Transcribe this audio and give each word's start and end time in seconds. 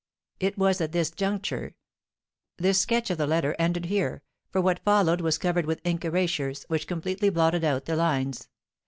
It 0.39 0.57
was 0.57 0.81
at 0.81 0.93
this 0.93 1.11
juncture" 1.11 1.75
This 2.57 2.81
sketch 2.81 3.11
of 3.11 3.19
the 3.19 3.27
letter 3.27 3.55
ended 3.59 3.85
here, 3.85 4.23
for 4.49 4.59
what 4.59 4.83
followed 4.83 5.21
was 5.21 5.37
covered 5.37 5.67
with 5.67 5.79
ink 5.83 6.03
erasures, 6.03 6.65
which 6.69 6.87
completely 6.87 7.29
blotted 7.29 7.63
out 7.63 7.85
the 7.85 7.95
lines. 7.95 8.49